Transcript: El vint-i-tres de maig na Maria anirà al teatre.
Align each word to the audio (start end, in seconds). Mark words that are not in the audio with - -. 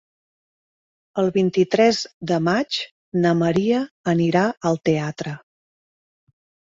El 1.23 1.27
vint-i-tres 1.35 1.99
de 2.31 2.39
maig 2.47 2.79
na 3.25 3.35
Maria 3.43 3.85
anirà 4.15 4.47
al 4.71 4.81
teatre. 4.91 5.35